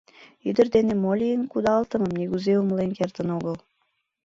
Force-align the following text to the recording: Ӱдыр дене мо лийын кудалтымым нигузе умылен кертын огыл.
Ӱдыр 0.49 0.67
дене 0.75 0.93
мо 1.03 1.11
лийын 1.21 1.43
кудалтымым 1.51 2.11
нигузе 2.17 2.53
умылен 2.61 2.91
кертын 2.97 3.27
огыл. 3.37 3.55